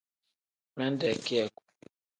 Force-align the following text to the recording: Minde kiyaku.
Minde 0.75 1.09
kiyaku. 1.25 1.63